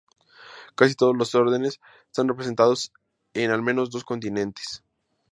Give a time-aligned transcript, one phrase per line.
[0.73, 2.91] Casi todos los órdenes están representados
[3.35, 4.83] en al menos dos continentes.